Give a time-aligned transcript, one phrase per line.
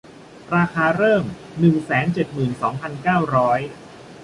[0.55, 1.23] ราคาเริ่ม
[1.59, 3.59] หนึ่งแสนเจ็ดหมื่นสองพันเก้าร้อย